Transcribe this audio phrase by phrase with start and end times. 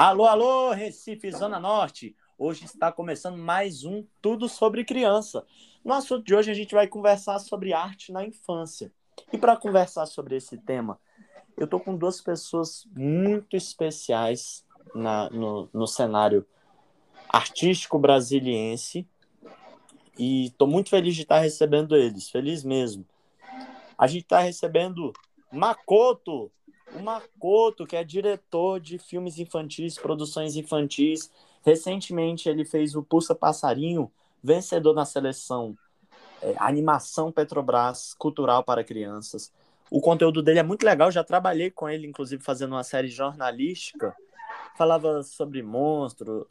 [0.00, 2.14] Alô, alô, Recife, Zona Norte.
[2.38, 5.44] Hoje está começando mais um Tudo sobre Criança.
[5.84, 8.92] No assunto de hoje a gente vai conversar sobre arte na infância.
[9.32, 11.00] E para conversar sobre esse tema,
[11.56, 14.64] eu estou com duas pessoas muito especiais
[14.94, 16.46] na, no, no cenário
[17.28, 19.04] artístico brasiliense
[20.16, 23.04] e estou muito feliz de estar recebendo eles, feliz mesmo.
[23.98, 25.12] A gente está recebendo
[25.50, 26.52] Makoto,
[26.94, 31.30] o Makoto, que é diretor de filmes infantis, produções infantis.
[31.64, 34.10] Recentemente ele fez o Pulsa Passarinho,
[34.42, 35.76] vencedor na seleção
[36.42, 39.52] é, Animação Petrobras Cultural para Crianças.
[39.90, 44.14] O conteúdo dele é muito legal, já trabalhei com ele, inclusive, fazendo uma série jornalística.
[44.76, 46.46] Falava sobre monstros,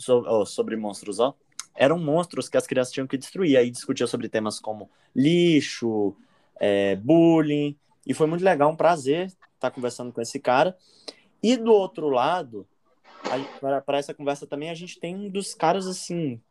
[0.48, 1.34] sobre, monstros, ó.
[1.76, 3.58] Eram monstros que as crianças tinham que destruir.
[3.58, 6.16] Aí discutia sobre temas como lixo,
[6.60, 7.78] é, bullying.
[8.08, 10.78] E foi muito legal, um prazer estar conversando com esse cara.
[11.44, 12.66] E do outro lado,
[13.60, 16.42] para essa conversa também, a gente tem um dos caras, assim,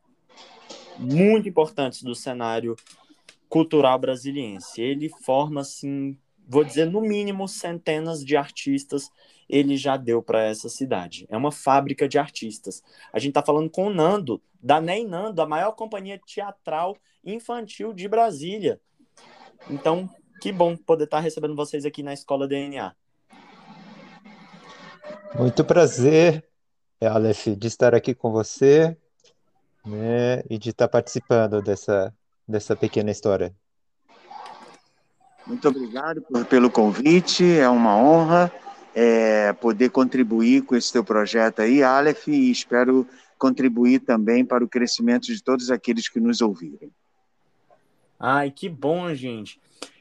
[0.99, 2.77] muito importantes do cenário
[3.49, 4.83] cultural brasiliense.
[4.83, 9.11] Ele forma, assim, vou dizer, no mínimo, centenas de artistas
[9.49, 11.25] ele já deu para essa cidade.
[11.29, 12.83] É uma fábrica de artistas.
[13.13, 17.93] A gente está falando com o Nando, da Ney Nando, a maior companhia teatral infantil
[17.93, 18.81] de Brasília.
[19.71, 22.95] Então, que bom poder estar recebendo vocês aqui na Escola DNA.
[25.35, 26.45] Muito prazer,
[27.01, 28.97] Aleph, de estar aqui com você
[29.85, 32.15] né, e de estar participando dessa,
[32.47, 33.55] dessa pequena história.
[35.47, 38.53] Muito obrigado por, pelo convite, é uma honra
[38.95, 43.07] é, poder contribuir com esse teu projeto aí, Aleph, e espero
[43.39, 46.91] contribuir também para o crescimento de todos aqueles que nos ouvirem.
[48.19, 49.61] Ai, que bom, gente.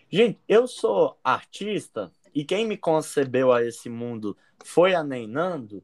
[0.09, 5.83] Gente, eu sou artista e quem me concebeu a esse mundo foi a Neinando.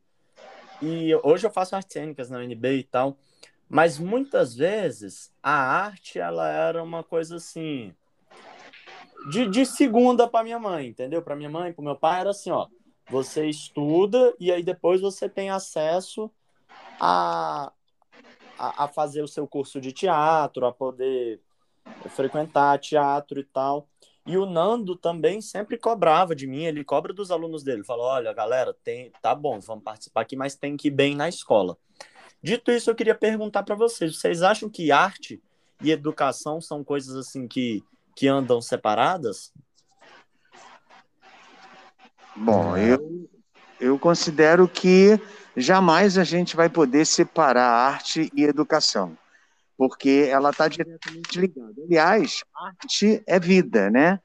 [0.81, 3.17] E hoje eu faço artes cênicas na UNB e tal.
[3.67, 7.95] Mas muitas vezes a arte ela era uma coisa assim
[9.29, 11.21] de, de segunda para minha mãe, entendeu?
[11.21, 12.67] Para minha mãe, para meu pai era assim, ó,
[13.09, 16.31] você estuda e aí depois você tem acesso
[16.99, 17.71] a,
[18.57, 21.41] a, a fazer o seu curso de teatro, a poder
[22.09, 23.87] frequentar teatro e tal.
[24.25, 27.83] E o Nando também sempre cobrava de mim, ele cobra dos alunos dele.
[27.83, 31.27] Falou: olha, galera, tem, tá bom, vamos participar aqui, mas tem que ir bem na
[31.27, 31.77] escola.
[32.41, 35.41] Dito isso, eu queria perguntar para vocês: vocês acham que arte
[35.81, 37.83] e educação são coisas assim que,
[38.15, 39.51] que andam separadas?
[42.35, 43.29] Bom, eu,
[43.79, 45.19] eu considero que
[45.57, 49.17] jamais a gente vai poder separar arte e educação
[49.81, 51.73] porque ela está diretamente ligada.
[51.83, 54.19] Aliás, arte é vida, né?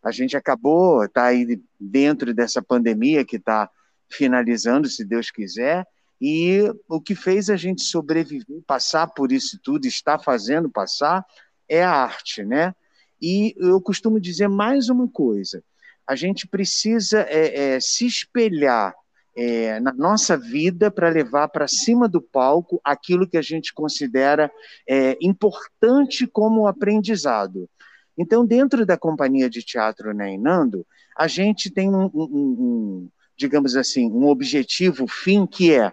[0.00, 3.68] A gente acabou, está aí dentro dessa pandemia que está
[4.08, 5.84] finalizando, se Deus quiser,
[6.20, 11.26] e o que fez a gente sobreviver, passar por isso tudo, está fazendo passar,
[11.68, 12.72] é a arte, né?
[13.20, 15.60] E eu costumo dizer mais uma coisa:
[16.06, 18.94] a gente precisa é, é, se espelhar
[19.36, 24.50] é, na nossa vida para levar para cima do palco aquilo que a gente considera
[24.88, 27.68] é, importante como aprendizado.
[28.16, 30.86] Então, dentro da companhia de teatro Neinando,
[31.16, 35.92] a gente tem um, um, um, digamos assim, um objetivo fim que é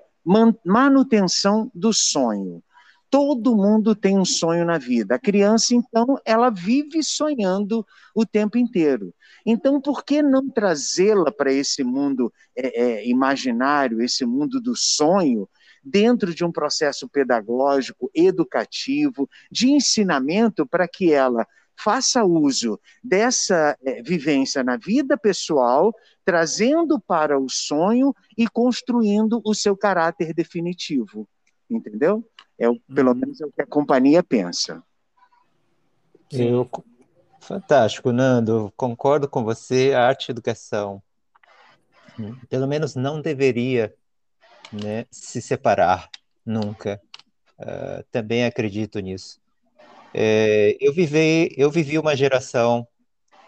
[0.65, 2.61] manutenção do sonho.
[3.09, 5.15] Todo mundo tem um sonho na vida.
[5.15, 9.13] A criança, então, ela vive sonhando o tempo inteiro.
[9.45, 15.47] Então, por que não trazê-la para esse mundo é, é, imaginário, esse mundo do sonho,
[15.81, 21.47] dentro de um processo pedagógico, educativo, de ensinamento, para que ela
[21.79, 25.93] faça uso dessa é, vivência na vida pessoal,
[26.25, 31.27] trazendo para o sonho e construindo o seu caráter definitivo.
[31.69, 32.25] Entendeu?
[32.59, 33.15] É o, pelo uhum.
[33.15, 34.83] menos é o que a companhia pensa.
[36.31, 36.69] Eu,
[37.39, 38.73] fantástico, Nando.
[38.75, 39.93] Concordo com você.
[39.93, 41.01] A arte e educação,
[42.49, 43.93] pelo menos, não deveria
[44.71, 46.09] né, se separar
[46.45, 47.01] nunca.
[47.59, 49.39] Uh, também acredito nisso.
[50.13, 52.87] É, eu, vivi, eu vivi uma geração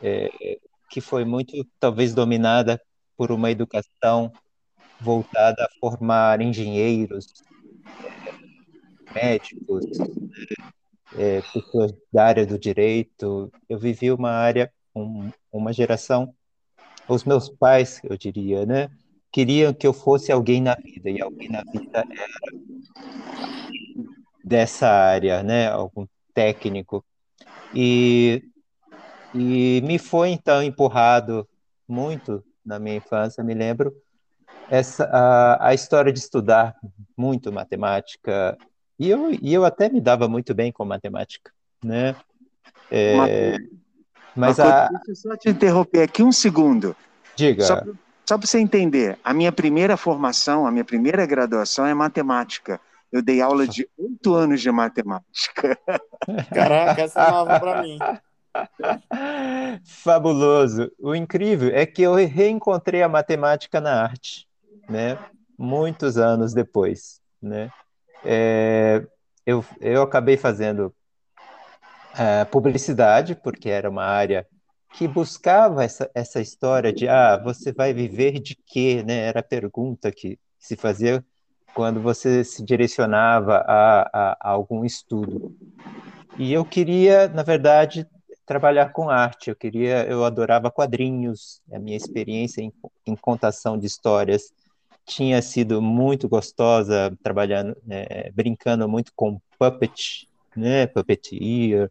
[0.02, 2.82] é, que foi muito, talvez, dominada
[3.18, 4.32] por uma educação
[5.00, 7.28] voltada a formar engenheiros,
[9.14, 9.86] médicos,
[11.16, 13.52] é, pessoas da área do direito.
[13.68, 16.34] Eu vivi uma área, um, uma geração,
[17.08, 18.90] os meus pais, eu diria, né?
[19.32, 22.60] Queriam que eu fosse alguém na vida, e alguém na vida era
[24.44, 25.68] dessa área, né?
[25.68, 27.04] Algum técnico.
[27.74, 28.44] E,
[29.36, 31.48] e me foi, então, empurrado
[31.88, 33.94] muito na minha infância, me lembro,
[34.70, 36.76] essa, a, a história de estudar
[37.18, 38.58] muito matemática,
[39.00, 41.52] e eu, e eu até me dava muito bem com matemática,
[41.84, 42.16] né?
[42.92, 43.58] É,
[44.36, 44.90] mas a...
[44.90, 46.96] Deixa eu só te interromper aqui um segundo.
[47.36, 47.64] Diga.
[47.64, 47.82] Só,
[48.26, 52.80] só para você entender, a minha primeira formação, a minha primeira graduação é matemática.
[53.12, 55.78] Eu dei aula de oito anos de matemática.
[56.54, 57.98] Caraca, essa é nova para mim.
[59.84, 60.92] Fabuloso.
[61.00, 64.48] O incrível é que eu reencontrei a matemática na arte,
[64.88, 65.18] né?
[65.58, 67.72] Muitos anos depois, né?
[68.24, 69.06] É,
[69.46, 70.94] eu, eu acabei fazendo
[72.18, 74.46] é, publicidade, porque era uma área
[74.94, 79.04] que buscava essa, essa história de ah, você vai viver de quê?
[79.06, 79.20] Né?
[79.20, 81.24] Era a pergunta que se fazia
[81.74, 85.56] quando você se direcionava a, a, a algum estudo.
[86.38, 88.08] E eu queria, na verdade,
[88.46, 89.50] trabalhar com arte.
[89.50, 91.62] Eu queria, eu adorava quadrinhos.
[91.72, 92.74] A minha experiência em,
[93.06, 94.52] em contação de histórias
[95.10, 101.90] tinha sido muito gostosa, trabalhando, né, brincando muito com puppet, né, puppeteer,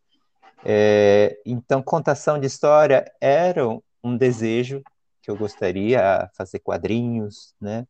[0.65, 3.67] é, então, contação de história era
[4.03, 4.83] um desejo
[5.23, 7.87] que eu gostaria, fazer quadrinhos, né?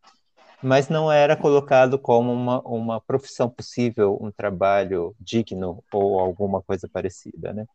[0.63, 6.89] mas não era colocado como uma, uma profissão possível, um trabalho digno ou alguma coisa
[6.93, 7.53] parecida.
[7.53, 7.67] Né?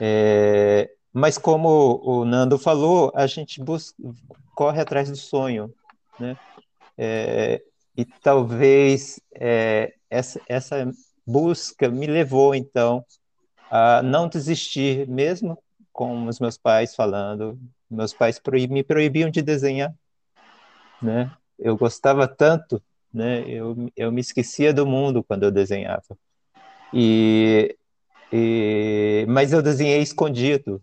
[0.00, 3.96] É, mas como o Nando falou, a gente busca,
[4.54, 5.74] corre atrás do sonho,
[6.20, 6.36] né?
[6.98, 7.62] É,
[7.96, 10.90] e talvez é, essa, essa
[11.26, 13.04] busca me levou então
[13.70, 15.56] a não desistir, mesmo
[15.92, 17.58] com os meus pais falando.
[17.90, 19.94] Meus pais proib me proibiam de desenhar,
[21.00, 21.30] né?
[21.58, 23.48] Eu gostava tanto, né?
[23.48, 26.18] Eu, eu me esquecia do mundo quando eu desenhava.
[26.92, 27.76] E,
[28.32, 30.82] e mas eu desenhei escondido,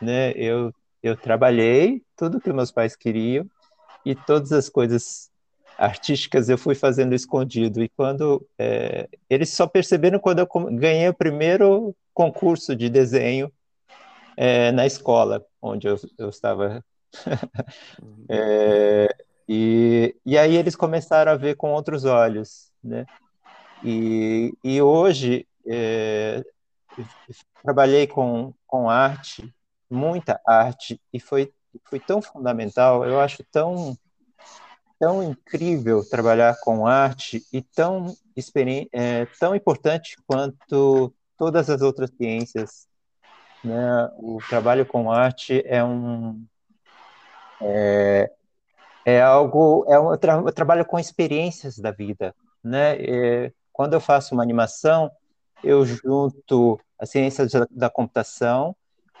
[0.00, 0.32] né?
[0.32, 0.72] Eu
[1.02, 3.44] eu trabalhei tudo que meus pais queriam
[4.04, 5.31] e todas as coisas
[5.82, 7.82] artísticas eu fui fazendo escondido.
[7.82, 13.52] E quando é, eles só perceberam quando eu ganhei o primeiro concurso de desenho
[14.36, 16.84] é, na escola onde eu, eu estava.
[18.28, 19.08] é,
[19.48, 23.04] e, e aí eles começaram a ver com outros olhos, né?
[23.84, 26.44] E, e hoje é,
[27.60, 29.52] trabalhei com, com arte,
[29.90, 31.52] muita arte, e foi,
[31.86, 33.96] foi tão fundamental, eu acho tão
[35.02, 38.16] tão incrível trabalhar com arte e tão,
[38.92, 42.86] é, tão importante quanto todas as outras ciências.
[43.64, 44.08] Né?
[44.16, 46.40] O trabalho com arte é um
[47.60, 48.30] é,
[49.04, 52.32] é algo é um tra eu trabalho com experiências da vida,
[52.62, 52.94] né?
[53.00, 55.10] É, quando eu faço uma animação,
[55.64, 58.76] eu junto a ciência da computação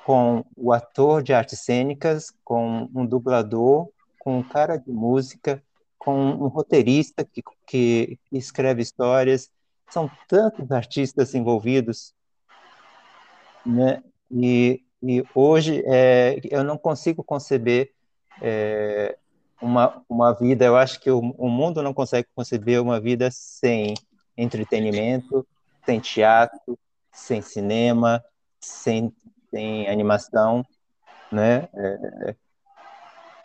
[0.06, 3.88] com o ator de artes cênicas, com um dublador,
[4.20, 5.60] com um cara de música,
[6.02, 9.48] com um roteirista que, que escreve histórias.
[9.88, 12.12] São tantos artistas envolvidos,
[13.64, 14.02] né?
[14.28, 17.92] E, e hoje é, eu não consigo conceber
[18.40, 19.16] é,
[19.60, 20.64] uma, uma vida.
[20.64, 23.94] Eu acho que o, o mundo não consegue conceber uma vida sem
[24.36, 25.46] entretenimento,
[25.86, 26.76] sem teatro,
[27.12, 28.24] sem cinema,
[28.60, 29.14] sem,
[29.50, 30.66] sem animação,
[31.30, 31.68] né?
[31.74, 32.34] É,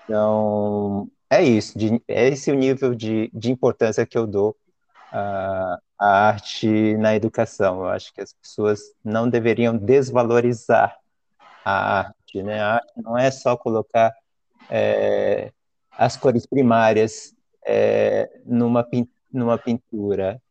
[0.03, 4.56] então, é isso, de, é esse o nível de, de importância que eu dou
[5.12, 7.81] à, à arte na educação.
[7.81, 10.98] Eu acho que as pessoas não deveriam desvalorizar
[11.65, 12.62] a arte, né?
[12.62, 14.13] A arte não é só colocar
[14.69, 15.51] é,
[15.91, 17.34] as cores primárias
[17.65, 18.88] é, numa,
[19.31, 20.41] numa pintura,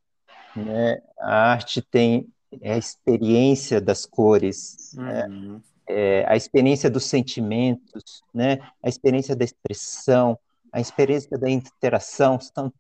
[0.55, 1.01] né?
[1.19, 2.29] A arte tem
[2.61, 5.27] é a experiência das cores, né?
[5.27, 5.53] uhum.
[5.55, 5.61] né?
[5.89, 8.59] é, a experiência dos sentimentos, né?
[8.83, 10.39] A experiência da expressão,
[10.77, 12.71] a experiência da interação, são,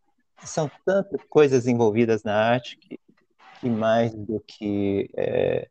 [0.45, 3.00] são tantas coisas envolvidas na arte que,
[3.59, 5.67] que mais do que é,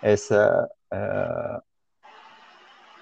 [0.00, 0.70] essa.
[0.92, 1.60] Uh,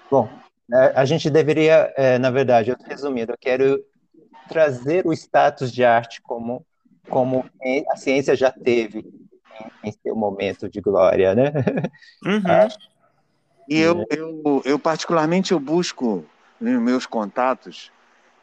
[0.09, 0.27] bom,
[0.67, 3.79] né, a gente deveria, é, na verdade, resumindo, eu quero
[4.49, 6.65] trazer o status de arte como,
[7.07, 7.45] como
[7.91, 9.05] a ciência já teve
[9.83, 11.51] em, em seu momento de glória, né?
[12.25, 12.67] Uhum.
[13.69, 16.25] E eu, eu, eu, particularmente, eu busco
[16.59, 17.91] nos meus contatos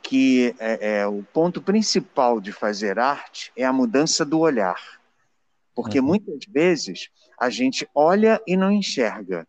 [0.02, 5.00] que é, é, o ponto principal de fazer arte é a mudança do olhar.
[5.74, 6.06] Porque uhum.
[6.06, 9.46] muitas vezes a gente olha e não enxerga.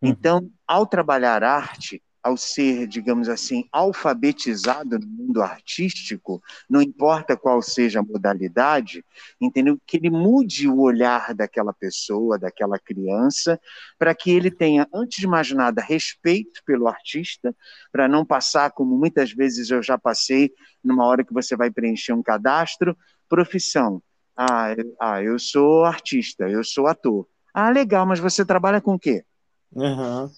[0.00, 0.10] Uhum.
[0.10, 7.62] Então, ao trabalhar arte, ao ser, digamos assim, alfabetizado no mundo artístico, não importa qual
[7.62, 9.04] seja a modalidade,
[9.40, 9.78] entendeu?
[9.86, 13.60] Que ele mude o olhar daquela pessoa, daquela criança,
[13.98, 17.54] para que ele tenha, antes de mais nada, respeito pelo artista,
[17.92, 22.12] para não passar como muitas vezes eu já passei, numa hora que você vai preencher
[22.12, 22.96] um cadastro,
[23.28, 24.02] profissão.
[24.36, 27.26] Ah, ah eu sou artista, eu sou ator.
[27.52, 29.24] Ah, legal, mas você trabalha com o quê?
[29.72, 30.30] Uhum.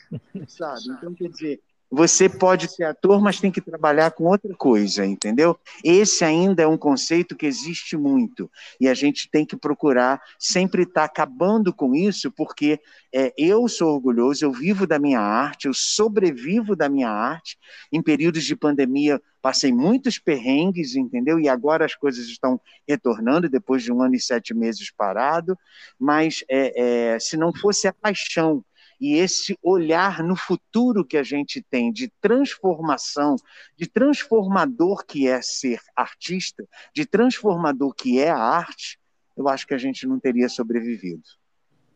[0.49, 0.81] Sabe?
[0.89, 1.61] Então, quer dizer,
[1.91, 5.59] você pode ser ator, mas tem que trabalhar com outra coisa, entendeu?
[5.83, 8.49] Esse ainda é um conceito que existe muito
[8.81, 12.79] e a gente tem que procurar sempre estar tá acabando com isso, porque
[13.13, 17.59] é, eu sou orgulhoso, eu vivo da minha arte, eu sobrevivo da minha arte.
[17.91, 21.41] Em períodos de pandemia, passei muitos perrengues, entendeu?
[21.41, 25.59] E agora as coisas estão retornando depois de um ano e sete meses parado.
[25.99, 28.65] Mas é, é, se não fosse a paixão
[29.01, 33.37] e esse olhar no futuro que a gente tem de transformação,
[33.77, 39.01] de transformador que é ser artista, de transformador que é a arte,
[39.37, 41.23] eu acho que a gente não teria sobrevivido.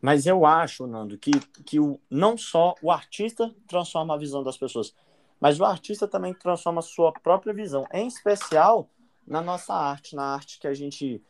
[0.01, 1.33] Mas eu acho, Nando, que,
[1.65, 4.95] que o, não só o artista transforma a visão das pessoas,
[5.41, 8.89] mas o artista também transforma a sua própria visão, em especial
[9.27, 11.23] na nossa arte, na arte que a gente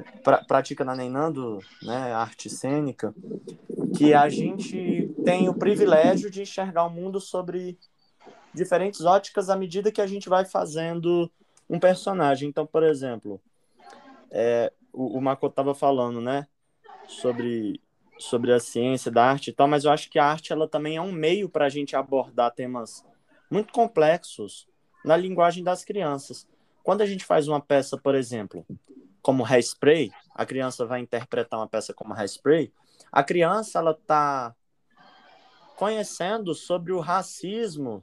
[0.00, 3.14] pra, pratica na Neinando, né, arte cênica,
[3.96, 7.78] que a gente tem o privilégio de enxergar o mundo sobre
[8.54, 11.30] diferentes óticas à medida que a gente vai fazendo
[11.68, 12.48] um personagem.
[12.48, 13.40] Então, por exemplo,
[14.30, 16.46] é, o, o Makoto estava falando, né,
[17.06, 17.80] sobre
[18.18, 20.96] sobre a ciência da arte e tal, mas eu acho que a arte ela também
[20.96, 23.04] é um meio para a gente abordar temas
[23.50, 24.68] muito complexos
[25.04, 26.46] na linguagem das crianças.
[26.84, 28.64] Quando a gente faz uma peça, por exemplo,
[29.22, 32.72] como Hairspray, a criança vai interpretar uma peça como Hairspray,
[33.10, 34.54] a criança ela está
[35.76, 38.02] conhecendo sobre o racismo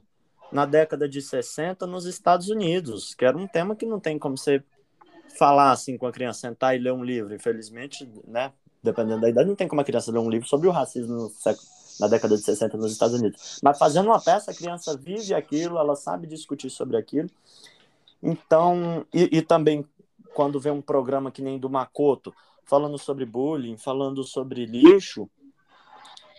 [0.52, 4.36] na década de 60 nos Estados Unidos, que era um tema que não tem como
[4.36, 4.62] você
[5.38, 7.34] falar assim com a criança, sentar e ler um livro.
[7.34, 10.70] Infelizmente, né, dependendo da idade, não tem como a criança ler um livro sobre o
[10.70, 11.66] racismo século,
[12.00, 13.60] na década de 60 nos Estados Unidos.
[13.62, 17.28] Mas fazendo uma peça, a criança vive aquilo, ela sabe discutir sobre aquilo.
[18.22, 19.86] Então, e, e também
[20.40, 25.28] quando vê um programa que nem do Makoto, falando sobre bullying, falando sobre lixo,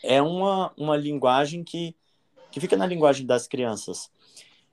[0.03, 1.95] é uma, uma linguagem que,
[2.49, 4.09] que fica na linguagem das crianças.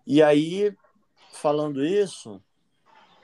[0.07, 0.75] E aí,
[1.31, 2.41] falando isso,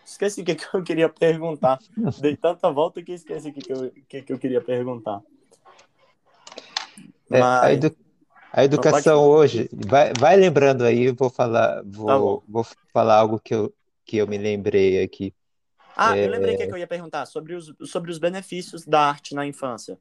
[0.04, 1.78] esqueci o que, que eu queria perguntar.
[2.20, 5.22] Dei tanta volta que esqueci o que, que, eu, que, que eu queria perguntar.
[7.30, 7.62] É, Mas...
[7.62, 7.96] a, edu...
[8.52, 13.54] a, educação hoje, vai, vai lembrando aí, vou falar, vou, tá vou falar algo que
[13.54, 13.72] eu,
[14.04, 15.32] que eu me lembrei aqui.
[15.96, 16.26] Ah, é...
[16.26, 19.46] eu lembrei o que, eu ia perguntar sobre os, sobre os benefícios da arte na
[19.46, 19.98] infância.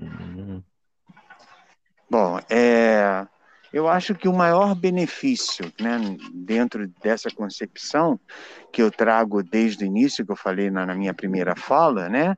[0.00, 0.62] Hum.
[2.10, 3.26] Bom, é,
[3.72, 5.98] eu acho que o maior benefício né,
[6.32, 8.18] dentro dessa concepção
[8.72, 12.34] que eu trago desde o início, que eu falei na, na, minha primeira fala, né,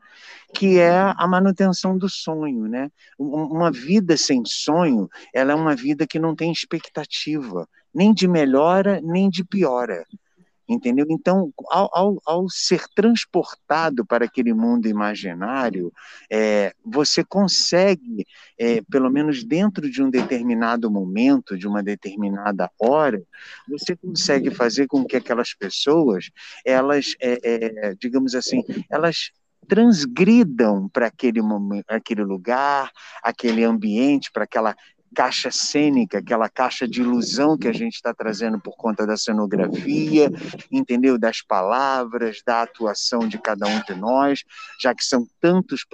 [0.52, 2.66] que é a manutenção do sonho.
[2.66, 2.90] Né?
[3.16, 9.00] Uma vida sem sonho, ela é uma vida que não tem expectativa, nem de melhora,
[9.00, 10.04] nem de piora
[10.72, 11.06] entendeu?
[11.10, 15.92] Então, ao, ao, ao, ser transportado para aquele mundo imaginário,
[16.30, 18.26] é, você consegue,
[18.58, 23.22] é, pelo menos dentro de um determinado momento, de uma determinada hora,
[23.68, 26.30] você consegue fazer com que aquelas pessoas,
[26.64, 29.32] elas, é, é digamos assim, elas
[29.66, 31.40] transgridam para aquele
[31.88, 32.90] aquele lugar,
[33.22, 34.74] aquele ambiente, para aquela
[35.14, 40.30] caixa cênica, aquela caixa de ilusão que a gente está trazendo por conta da cenografia,
[40.70, 41.18] entendeu?
[41.18, 44.44] Das palavras, da atuação de cada um de nós,
[44.80, 45.84] já que são tantos,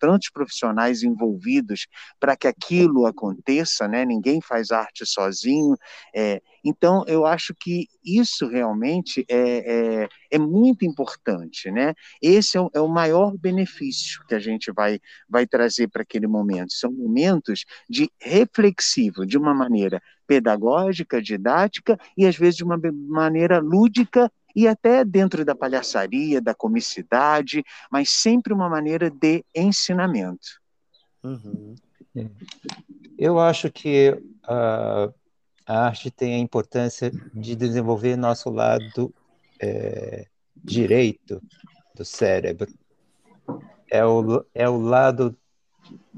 [0.00, 1.86] tantos profissionais envolvidos
[2.18, 4.04] para que aquilo aconteça, né?
[4.04, 5.76] Ninguém faz arte sozinho.
[6.14, 11.94] É, então, eu acho que isso realmente é, é, é muito importante, né?
[12.20, 16.26] Esse é o, é o, maior benefício que a gente vai, vai trazer para aquele
[16.26, 16.74] momento.
[16.74, 23.60] São momentos de reflexivo, de uma maneira pedagógica, didática e às vezes de uma maneira
[23.60, 30.60] lúdica e até dentro da palhaçaria, da comicidade, mas sempre uma maneira de ensinamento.
[31.24, 31.74] Uhum.
[33.18, 34.10] Eu acho que
[34.44, 35.14] uh,
[35.68, 39.14] a arte tem a importância de desenvolver nosso lado
[39.60, 41.42] é, direito
[41.94, 42.72] do cérebro.
[43.90, 45.36] É o, é o lado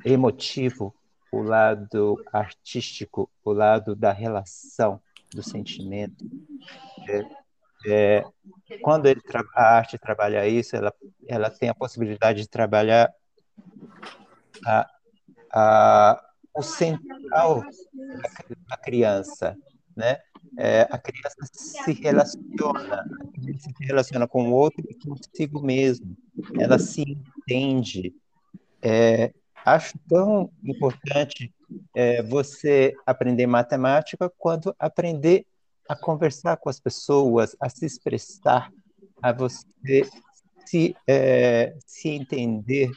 [0.04, 0.95] emotivo,
[1.33, 5.00] o lado artístico, o lado da relação,
[5.35, 6.25] do sentimento.
[7.09, 7.25] É,
[7.87, 8.25] é,
[8.83, 9.21] quando ele,
[9.57, 10.95] a arte trabalha isso, ela,
[11.26, 13.12] ela tem a possibilidade de trabalhar
[14.64, 14.90] a,
[15.52, 16.29] a,
[16.60, 17.64] o central
[18.68, 19.56] da criança,
[19.96, 20.18] né?
[20.58, 23.04] É, a criança se relaciona,
[23.58, 26.16] se relaciona com o outro e consigo mesmo.
[26.58, 28.14] Ela se entende.
[28.82, 29.32] É,
[29.64, 31.52] acho tão importante
[31.94, 35.46] é, você aprender matemática quanto aprender
[35.88, 38.72] a conversar com as pessoas, a se expressar,
[39.22, 40.08] a você
[40.66, 42.90] se, é, se entender.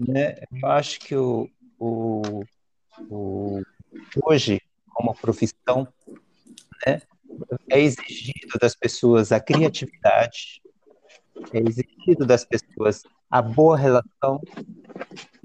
[0.00, 0.36] Né?
[0.52, 2.44] Eu acho que o, o,
[3.10, 3.62] o
[4.22, 4.60] hoje,
[4.92, 5.88] como profissão,
[6.86, 7.00] né,
[7.68, 10.62] é exigido das pessoas a criatividade,
[11.52, 14.40] é exigido das pessoas a boa relação,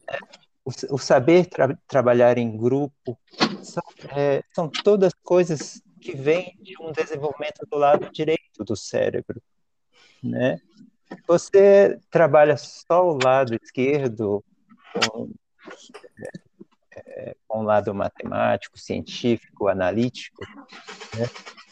[0.08, 0.20] né,
[0.64, 3.18] o, o, saber tra trabalhar em grupo,
[3.64, 3.84] são,
[4.16, 9.42] é, são todas coisas que vêm de um desenvolvimento do lado direito do cérebro,
[10.24, 10.60] né?
[11.28, 14.44] Você trabalha só o lado esquerdo,
[17.48, 20.46] com o lado matemático, científico, analítico,
[21.18, 21.26] né?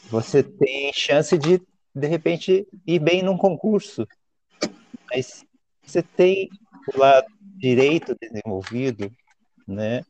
[0.10, 1.62] você tem chance de,
[1.94, 4.08] de repente, ir bem num concurso.
[5.10, 5.46] Mas
[5.84, 6.50] você tem
[6.94, 9.12] o lado direito desenvolvido,
[9.68, 10.04] né?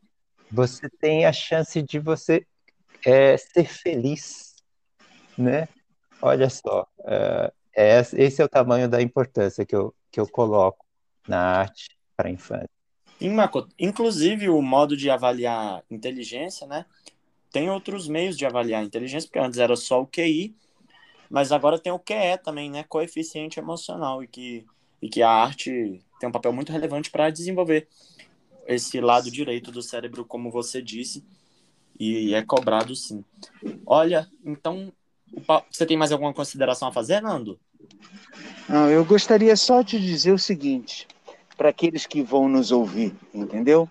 [0.50, 2.46] Você tem a chance de você
[3.04, 4.54] é, ser feliz,
[5.36, 5.68] né?
[6.20, 10.84] Olha só, é, é, esse é o tamanho da importância que eu, que eu coloco
[11.26, 12.77] na arte para a infância.
[13.20, 16.86] Inclusive, o modo de avaliar inteligência, né?
[17.50, 20.54] Tem outros meios de avaliar inteligência, porque antes era só o QI,
[21.30, 22.84] mas agora tem o QE também, né?
[22.84, 24.64] Coeficiente emocional, e que,
[25.02, 27.88] e que a arte tem um papel muito relevante para desenvolver
[28.66, 31.24] esse lado direito do cérebro, como você disse,
[31.98, 33.24] e é cobrado sim.
[33.86, 34.92] Olha, então,
[35.70, 37.58] você tem mais alguma consideração a fazer, Nando?
[38.68, 41.08] Não, eu gostaria só de dizer o seguinte:
[41.58, 43.90] para aqueles que vão nos ouvir, entendeu?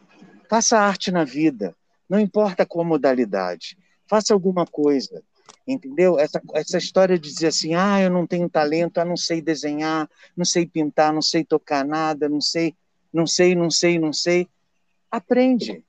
[0.49, 1.75] Faça arte na vida,
[2.09, 5.21] não importa qual modalidade, faça alguma coisa,
[5.67, 6.17] entendeu?
[6.17, 10.09] Essa, essa história de dizer assim, ah, eu não tenho talento, eu não sei desenhar,
[10.35, 12.73] não sei pintar, não sei tocar nada, não sei,
[13.11, 14.47] não sei, não sei, não sei.
[15.11, 15.83] Aprende.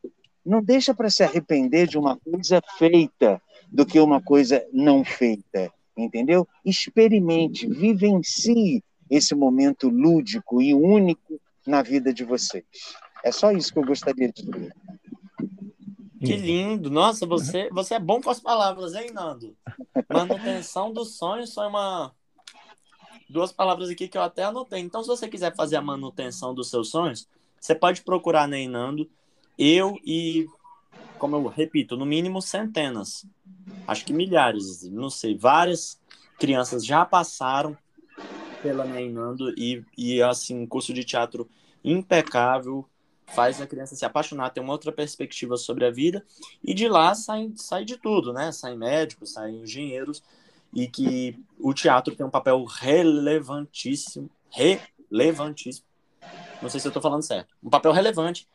[0.44, 5.70] Não deixa para se arrepender de uma coisa feita do que uma coisa não feita,
[5.97, 6.49] entendeu?
[6.64, 12.64] Experimente, vivencie esse momento lúdico e único na vida de vocês.
[13.22, 14.74] É só isso que eu gostaria de dizer.
[16.18, 16.90] Que lindo!
[16.90, 19.57] Nossa, você, você é bom com as palavras, hein, Nando?
[20.12, 22.12] Manutenção dos sonhos foi uma.
[23.28, 24.81] Duas palavras aqui que eu até anotei.
[24.81, 27.28] Então, se você quiser fazer a manutenção dos seus sonhos,
[27.61, 29.09] você pode procurar na Nando.
[29.57, 30.46] Eu e,
[31.18, 33.26] como eu repito, no mínimo centenas.
[33.87, 35.37] Acho que milhares, não sei.
[35.37, 36.00] Várias
[36.38, 37.76] crianças já passaram
[38.62, 41.49] pela Neinando e, e assim, curso de teatro
[41.85, 42.85] impecável,
[43.27, 46.25] faz a criança se apaixonar, ter uma outra perspectiva sobre a vida,
[46.62, 48.51] e de lá sai, sai de tudo, né?
[48.53, 50.23] Saem médicos, saem engenheiros,
[50.73, 55.87] e que o teatro tem um papel relevantíssimo, relevantíssimo,
[56.61, 58.49] não sei se eu estou falando certo, um papel relevante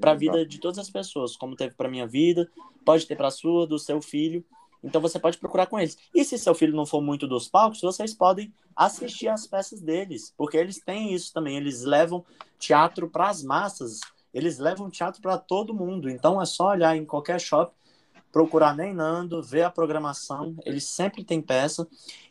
[0.00, 2.48] para a vida de todas as pessoas, como teve para minha vida,
[2.84, 4.44] pode ter para a sua, do seu filho,
[4.82, 5.96] então você pode procurar com eles.
[6.14, 10.34] E se seu filho não for muito dos palcos, vocês podem assistir às peças deles,
[10.36, 11.56] porque eles têm isso também.
[11.56, 12.24] Eles levam
[12.58, 14.00] teatro para as massas,
[14.34, 16.10] eles levam teatro para todo mundo.
[16.10, 17.74] Então é só olhar em qualquer shopping,
[18.32, 20.56] procurar Neinando, ver a programação.
[20.64, 21.86] Eles sempre têm peça.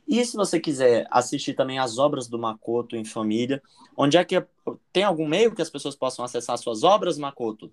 [0.07, 3.61] E se você quiser assistir também as obras do Makoto em família,
[3.95, 4.43] onde é que
[4.91, 7.71] tem algum meio que as pessoas possam acessar suas obras, Makoto?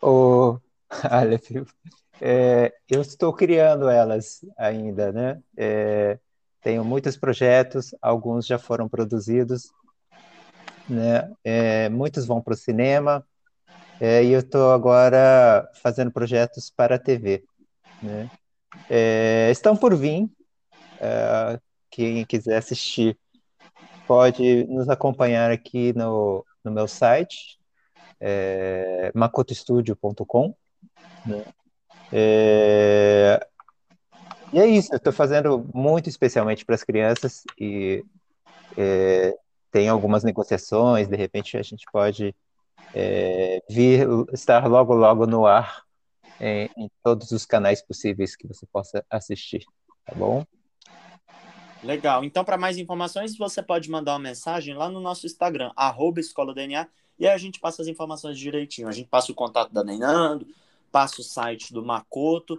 [0.00, 0.58] Oh,
[1.10, 1.40] olha,
[2.20, 5.40] é, eu estou criando elas ainda, né?
[5.56, 6.18] É,
[6.62, 9.70] tenho muitos projetos, alguns já foram produzidos,
[10.88, 11.30] né?
[11.44, 13.24] É, muitos vão para o cinema,
[14.00, 17.44] é, e eu estou agora fazendo projetos para a TV,
[18.02, 18.30] né?
[18.88, 20.28] É, estão por vir,
[21.00, 23.18] é, quem quiser assistir
[24.06, 27.58] pode nos acompanhar aqui no, no meu site,
[28.20, 29.10] é,
[31.24, 31.44] né?
[32.12, 33.46] É...
[34.52, 38.04] E é isso, eu estou fazendo muito especialmente para as crianças e
[38.76, 39.36] é,
[39.72, 42.34] tem algumas negociações, de repente a gente pode
[42.94, 45.82] é, vir estar logo logo no ar
[46.40, 49.64] em, em, todos os canais possíveis que você possa assistir,
[50.04, 50.44] tá bom?
[51.82, 52.24] Legal.
[52.24, 56.54] Então, para mais informações, você pode mandar uma mensagem lá no nosso Instagram, arroba Escola
[56.54, 56.86] DNA,
[57.18, 58.88] e aí a gente passa as informações direitinho.
[58.88, 60.46] A gente passa o contato da Neinando,
[60.96, 62.58] passa o site do Macoto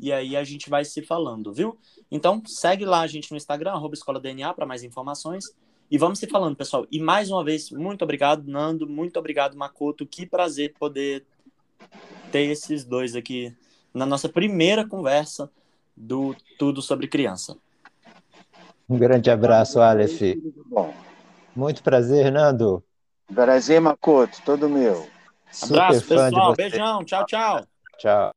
[0.00, 1.78] e aí a gente vai se falando, viu?
[2.10, 5.44] Então segue lá a gente no Instagram, arroba Escola DNA, para mais informações.
[5.90, 6.86] E vamos se falando, pessoal.
[6.90, 8.88] E mais uma vez, muito obrigado, Nando.
[8.88, 10.06] Muito obrigado, Makoto.
[10.06, 11.26] Que prazer poder
[12.32, 13.54] ter esses dois aqui
[13.92, 15.50] na nossa primeira conversa
[15.94, 17.54] do Tudo sobre Criança.
[18.88, 20.22] Um grande abraço, Aleph.
[20.70, 20.94] Bom.
[21.54, 22.82] Muito prazer, Nando.
[23.34, 24.40] Prazer, Makoto.
[24.42, 25.06] Todo meu.
[25.50, 26.54] Super abraço, pessoal.
[26.54, 27.04] Beijão.
[27.04, 27.73] Tchau, tchau.
[27.98, 28.34] Tchau.